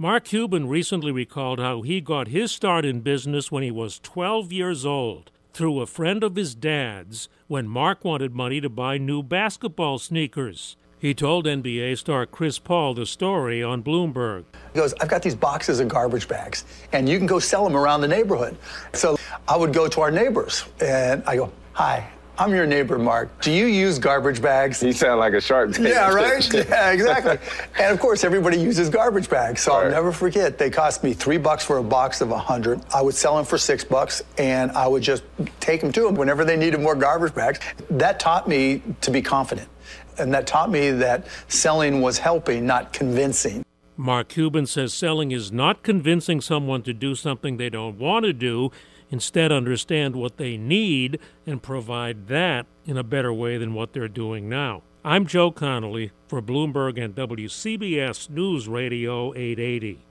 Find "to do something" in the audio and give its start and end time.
46.84-47.58